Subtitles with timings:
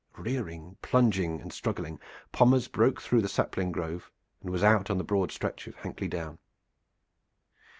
[0.17, 1.99] Rearing, plunging and struggling,
[2.31, 4.09] Pommers broke through the sapling grove
[4.41, 6.39] and was out on the broad stretch of Hankley Down.